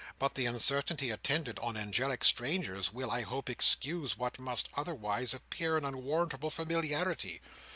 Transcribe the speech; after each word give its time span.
But 0.17 0.33
the 0.33 0.47
uncertainty 0.47 1.11
attendant 1.11 1.59
on 1.59 1.77
angelic 1.77 2.23
strangers, 2.23 2.91
will, 2.91 3.11
I 3.11 3.21
hope, 3.21 3.51
excuse 3.51 4.17
what 4.17 4.39
must 4.39 4.67
otherwise 4.75 5.31
appear 5.31 5.77
an 5.77 5.85
unwarrantable 5.85 6.49
familiarity." 6.49 7.39